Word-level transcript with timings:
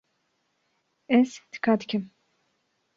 Ez 1.17 1.29
tika 1.51 1.79
dikim. 1.79 2.11